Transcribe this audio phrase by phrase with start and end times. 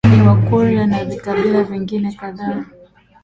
[0.05, 2.65] yaani Wakurya na vikabila vingine kadhaa